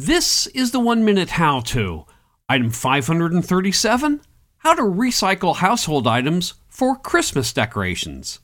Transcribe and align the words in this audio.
This 0.00 0.46
is 0.54 0.70
the 0.70 0.78
one 0.78 1.04
minute 1.04 1.28
how 1.28 1.58
to. 1.74 2.06
Item 2.48 2.70
537 2.70 4.20
How 4.58 4.74
to 4.74 4.82
recycle 4.82 5.56
household 5.56 6.06
items 6.06 6.54
for 6.68 6.94
Christmas 6.94 7.52
decorations. 7.52 8.38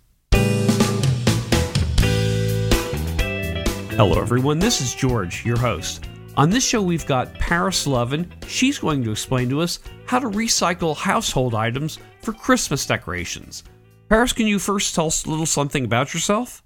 Hello, 3.93 4.21
everyone. 4.21 4.59
This 4.59 4.81
is 4.81 4.97
George, 4.97 5.47
your 5.47 5.57
host. 5.57 6.09
On 6.37 6.51
this 6.51 6.67
show, 6.67 6.83
we've 6.83 7.07
got 7.07 7.33
Paris 7.35 7.87
Lovin. 7.87 8.33
She's 8.49 8.81
going 8.81 9.05
to 9.05 9.13
explain 9.13 9.49
to 9.51 9.61
us 9.61 9.79
how 10.07 10.19
to 10.19 10.27
recycle 10.27 10.97
household 10.97 11.55
items 11.55 12.01
for 12.21 12.33
Christmas 12.33 12.85
decorations. 12.85 13.63
Paris, 14.09 14.33
can 14.33 14.49
you 14.49 14.59
first 14.59 14.93
tell 14.93 15.07
us 15.07 15.25
a 15.25 15.31
little 15.31 15.47
something 15.47 15.85
about 15.85 16.15
yourself? 16.15 16.65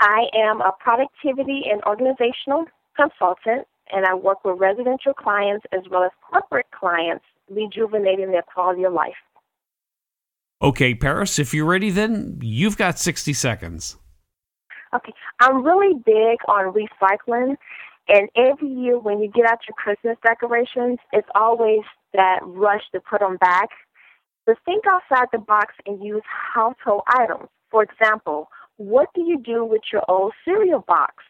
I 0.00 0.28
am 0.34 0.62
a 0.62 0.72
productivity 0.80 1.64
and 1.70 1.82
organizational 1.84 2.64
consultant, 2.96 3.66
and 3.92 4.04
I 4.06 4.14
work 4.14 4.44
with 4.44 4.58
residential 4.58 5.14
clients 5.14 5.66
as 5.72 5.82
well 5.90 6.04
as 6.04 6.10
corporate 6.30 6.66
clients, 6.70 7.24
rejuvenating 7.48 8.30
their 8.32 8.42
quality 8.42 8.84
of 8.84 8.92
life. 8.92 9.14
Okay, 10.62 10.94
Paris, 10.94 11.38
if 11.38 11.52
you're 11.52 11.66
ready, 11.66 11.90
then 11.90 12.38
you've 12.42 12.76
got 12.76 12.98
60 12.98 13.32
seconds. 13.34 13.96
Okay, 14.94 15.12
I'm 15.40 15.62
really 15.62 15.94
big 15.94 16.38
on 16.48 16.72
recycling, 16.72 17.56
and 18.08 18.28
every 18.36 18.68
year 18.68 18.98
when 18.98 19.20
you 19.20 19.30
get 19.30 19.44
out 19.46 19.58
your 19.68 19.74
Christmas 19.76 20.16
decorations, 20.24 20.98
it's 21.12 21.28
always 21.34 21.82
that 22.14 22.40
rush 22.42 22.82
to 22.92 23.00
put 23.00 23.20
them 23.20 23.36
back. 23.36 23.68
But 24.46 24.56
think 24.64 24.84
outside 24.86 25.26
the 25.32 25.38
box 25.38 25.74
and 25.86 26.02
use 26.02 26.22
household 26.54 27.02
items. 27.08 27.48
For 27.70 27.82
example, 27.82 28.48
what 28.76 29.08
do 29.14 29.22
you 29.22 29.38
do 29.38 29.64
with 29.64 29.82
your 29.92 30.02
old 30.08 30.32
cereal 30.44 30.84
box? 30.86 31.24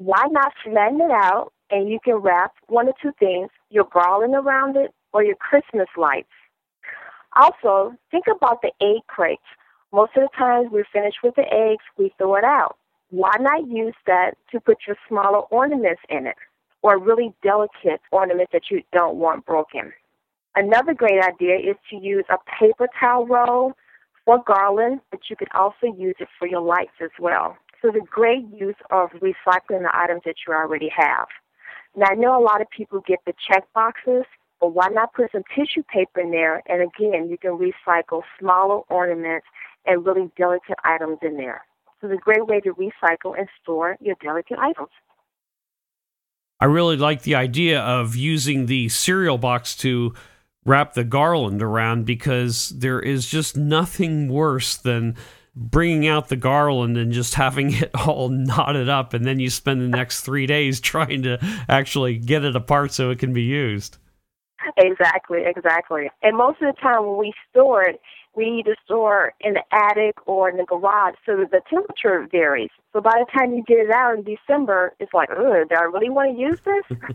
Why 0.00 0.26
not 0.30 0.54
flatten 0.64 0.98
it 1.02 1.10
out 1.10 1.52
and 1.70 1.90
you 1.90 1.98
can 2.02 2.14
wrap 2.14 2.54
one 2.68 2.88
or 2.88 2.94
two 3.02 3.12
things, 3.18 3.50
your 3.68 3.84
garland 3.92 4.34
around 4.34 4.74
it 4.74 4.94
or 5.12 5.22
your 5.22 5.36
Christmas 5.36 5.88
lights. 5.94 6.32
Also, 7.36 7.94
think 8.10 8.24
about 8.34 8.62
the 8.62 8.72
egg 8.80 9.02
crates. 9.08 9.42
Most 9.92 10.12
of 10.16 10.22
the 10.22 10.30
times 10.36 10.68
we're 10.72 10.86
finished 10.90 11.18
with 11.22 11.34
the 11.34 11.44
eggs, 11.52 11.84
we 11.98 12.14
throw 12.16 12.34
it 12.36 12.44
out. 12.44 12.78
Why 13.10 13.32
not 13.40 13.68
use 13.68 13.94
that 14.06 14.38
to 14.52 14.58
put 14.58 14.78
your 14.86 14.96
smaller 15.06 15.40
ornaments 15.50 16.00
in 16.08 16.26
it 16.26 16.36
or 16.80 16.98
really 16.98 17.34
delicate 17.42 18.00
ornaments 18.10 18.52
that 18.54 18.70
you 18.70 18.82
don't 18.94 19.16
want 19.16 19.44
broken? 19.44 19.92
Another 20.56 20.94
great 20.94 21.22
idea 21.22 21.56
is 21.56 21.76
to 21.90 21.96
use 21.96 22.24
a 22.30 22.38
paper 22.58 22.88
towel 22.98 23.26
roll 23.26 23.74
for 24.24 24.42
garland, 24.46 25.00
but 25.10 25.20
you 25.28 25.36
could 25.36 25.50
also 25.54 25.94
use 25.94 26.16
it 26.20 26.28
for 26.38 26.48
your 26.48 26.62
lights 26.62 26.96
as 27.02 27.10
well. 27.20 27.58
So 27.82 27.90
the 27.90 28.00
great 28.08 28.44
use 28.52 28.76
of 28.90 29.10
recycling 29.10 29.82
the 29.82 29.90
items 29.92 30.22
that 30.24 30.36
you 30.46 30.52
already 30.52 30.90
have. 30.94 31.28
Now 31.96 32.06
I 32.10 32.14
know 32.14 32.38
a 32.38 32.44
lot 32.44 32.60
of 32.60 32.68
people 32.70 33.02
get 33.06 33.20
the 33.26 33.32
check 33.48 33.64
boxes, 33.74 34.24
but 34.60 34.74
why 34.74 34.88
not 34.88 35.14
put 35.14 35.32
some 35.32 35.42
tissue 35.54 35.82
paper 35.82 36.20
in 36.20 36.30
there? 36.30 36.62
And 36.66 36.82
again, 36.82 37.30
you 37.30 37.38
can 37.38 37.58
recycle 37.58 38.22
smaller 38.38 38.80
ornaments 38.90 39.46
and 39.86 40.04
really 40.04 40.30
delicate 40.36 40.76
items 40.84 41.18
in 41.22 41.36
there. 41.36 41.62
So 42.00 42.08
it's 42.08 42.20
a 42.20 42.22
great 42.22 42.46
way 42.46 42.60
to 42.60 42.74
recycle 42.74 43.38
and 43.38 43.48
store 43.62 43.96
your 44.00 44.16
delicate 44.22 44.58
items. 44.58 44.90
I 46.60 46.66
really 46.66 46.96
like 46.96 47.22
the 47.22 47.34
idea 47.34 47.80
of 47.80 48.14
using 48.16 48.66
the 48.66 48.90
cereal 48.90 49.38
box 49.38 49.74
to 49.76 50.14
wrap 50.66 50.92
the 50.92 51.04
garland 51.04 51.62
around 51.62 52.04
because 52.04 52.68
there 52.68 53.00
is 53.00 53.26
just 53.26 53.56
nothing 53.56 54.28
worse 54.28 54.76
than 54.76 55.16
bringing 55.54 56.06
out 56.06 56.28
the 56.28 56.36
garland 56.36 56.96
and 56.96 57.12
just 57.12 57.34
having 57.34 57.72
it 57.74 57.90
all 57.94 58.28
knotted 58.28 58.88
up 58.88 59.14
and 59.14 59.24
then 59.24 59.40
you 59.40 59.50
spend 59.50 59.80
the 59.80 59.88
next 59.88 60.22
three 60.22 60.46
days 60.46 60.80
trying 60.80 61.22
to 61.22 61.38
actually 61.68 62.16
get 62.18 62.44
it 62.44 62.56
apart 62.56 62.92
so 62.92 63.10
it 63.10 63.18
can 63.18 63.32
be 63.32 63.42
used. 63.42 63.98
Exactly 64.76 65.40
exactly. 65.44 66.10
And 66.22 66.36
most 66.36 66.60
of 66.60 66.74
the 66.74 66.80
time 66.80 67.06
when 67.06 67.18
we 67.18 67.32
store 67.50 67.82
it 67.82 68.00
we 68.36 68.60
either 68.60 68.76
store 68.84 69.32
in 69.40 69.54
the 69.54 69.62
attic 69.72 70.14
or 70.26 70.48
in 70.48 70.56
the 70.56 70.64
garage 70.64 71.14
so 71.26 71.36
that 71.36 71.50
the 71.50 71.60
temperature 71.68 72.28
varies. 72.30 72.70
So 72.92 73.00
by 73.00 73.18
the 73.18 73.26
time 73.36 73.52
you 73.54 73.64
get 73.66 73.78
it 73.78 73.90
out 73.90 74.16
in 74.16 74.24
december 74.24 74.94
it's 75.00 75.12
like 75.12 75.30
oh 75.30 75.64
do 75.68 75.74
i 75.74 75.82
really 75.82 76.10
want 76.10 76.36
to 76.36 76.40
use 76.40 76.60
this? 76.64 76.98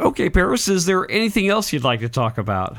Okay 0.00 0.28
paris 0.28 0.66
is 0.66 0.86
there 0.86 1.08
anything 1.08 1.48
else 1.48 1.72
you'd 1.72 1.84
like 1.84 2.00
to 2.00 2.08
talk 2.08 2.36
about 2.36 2.76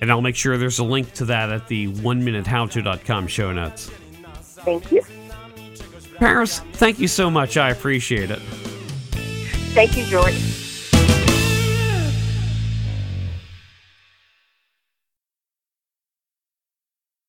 And 0.00 0.10
I'll 0.10 0.22
make 0.22 0.36
sure 0.36 0.56
there's 0.56 0.78
a 0.78 0.84
link 0.84 1.12
to 1.14 1.24
that 1.26 1.50
at 1.50 1.68
the 1.68 1.88
one 1.88 2.24
minute 2.24 2.46
howto.com 2.46 3.26
show 3.26 3.52
notes. 3.52 3.90
Thank 4.64 4.90
you. 4.90 5.02
Paris, 6.20 6.60
thank 6.74 6.98
you 6.98 7.08
so 7.08 7.30
much. 7.30 7.56
I 7.56 7.70
appreciate 7.70 8.30
it. 8.30 8.40
Thank 9.72 9.96
you, 9.96 10.04
George. 10.04 10.34